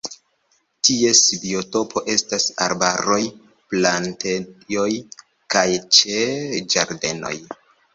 Ties 0.87 1.21
biotopo 1.43 2.03
estas 2.15 2.49
arbaroj, 2.69 3.21
plantejoj 3.75 4.91
kaj 5.57 5.69
ĉe 6.01 6.29
ĝardenoj. 6.77 7.37